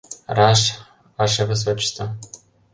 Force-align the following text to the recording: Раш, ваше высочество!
Раш, 0.37 0.61
ваше 1.17 1.45
высочество! 1.45 2.05